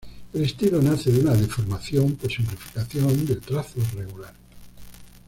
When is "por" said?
2.15-2.31